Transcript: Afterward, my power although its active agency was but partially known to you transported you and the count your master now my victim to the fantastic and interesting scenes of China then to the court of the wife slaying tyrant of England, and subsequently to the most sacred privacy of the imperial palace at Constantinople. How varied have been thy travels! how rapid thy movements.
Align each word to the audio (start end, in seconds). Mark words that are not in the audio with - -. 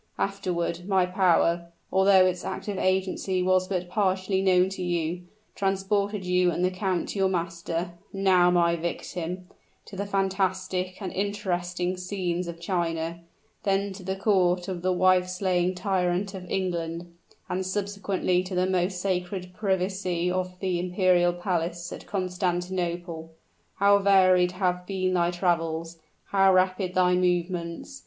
Afterward, 0.17 0.87
my 0.87 1.05
power 1.05 1.67
although 1.91 2.25
its 2.25 2.43
active 2.43 2.79
agency 2.79 3.43
was 3.43 3.67
but 3.67 3.87
partially 3.87 4.41
known 4.41 4.67
to 4.69 4.81
you 4.81 5.25
transported 5.53 6.25
you 6.25 6.49
and 6.49 6.65
the 6.65 6.71
count 6.71 7.15
your 7.15 7.29
master 7.29 7.91
now 8.11 8.49
my 8.49 8.75
victim 8.75 9.45
to 9.85 9.95
the 9.95 10.07
fantastic 10.07 10.99
and 11.03 11.13
interesting 11.13 11.97
scenes 11.97 12.47
of 12.47 12.59
China 12.59 13.19
then 13.61 13.93
to 13.93 14.01
the 14.01 14.15
court 14.15 14.67
of 14.67 14.81
the 14.81 14.91
wife 14.91 15.29
slaying 15.29 15.75
tyrant 15.75 16.33
of 16.33 16.49
England, 16.49 17.13
and 17.47 17.63
subsequently 17.63 18.41
to 18.41 18.55
the 18.55 18.65
most 18.65 18.99
sacred 18.99 19.53
privacy 19.53 20.31
of 20.31 20.59
the 20.61 20.79
imperial 20.79 21.31
palace 21.31 21.93
at 21.93 22.07
Constantinople. 22.07 23.29
How 23.75 23.99
varied 23.99 24.53
have 24.53 24.87
been 24.87 25.13
thy 25.13 25.29
travels! 25.29 25.99
how 26.31 26.51
rapid 26.55 26.95
thy 26.95 27.13
movements. 27.13 27.99